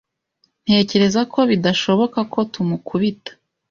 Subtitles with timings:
[0.65, 3.31] Ntekereza ko bidashoboka ko tumukubita.